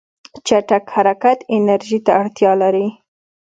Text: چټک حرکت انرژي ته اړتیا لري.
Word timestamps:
چټک 0.47 0.85
حرکت 0.95 1.39
انرژي 1.55 1.99
ته 2.05 2.11
اړتیا 2.19 2.51
لري. 2.61 2.87